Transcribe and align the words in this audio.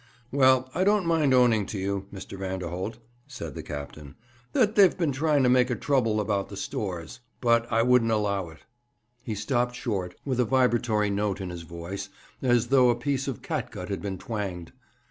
'Well, 0.31 0.67
I 0.73 0.83
don't 0.83 1.05
mind 1.05 1.31
owning 1.31 1.67
to 1.67 1.77
you, 1.77 2.07
Mr. 2.11 2.35
Vanderholt,' 2.35 2.97
said 3.27 3.53
the 3.53 3.61
captain, 3.61 4.15
'that 4.51 4.73
they've 4.73 4.97
been 4.97 5.11
trying 5.11 5.43
to 5.43 5.47
make 5.47 5.69
a 5.69 5.75
trouble 5.75 6.19
about 6.19 6.49
the 6.49 6.57
stores. 6.57 7.19
But 7.39 7.71
I 7.71 7.83
wouldn't 7.83 8.09
allow 8.09 8.49
it.' 8.49 8.65
He 9.21 9.35
stopped 9.35 9.75
short, 9.75 10.15
with 10.25 10.39
a 10.39 10.45
vibratory 10.45 11.11
note 11.11 11.39
in 11.39 11.51
his 11.51 11.61
voice, 11.61 12.09
as 12.41 12.69
though 12.69 12.89
a 12.89 12.95
piece 12.95 13.27
of 13.27 13.43
catgut 13.43 13.89
had 13.89 14.01
been 14.01 14.17
twanged. 14.17 14.71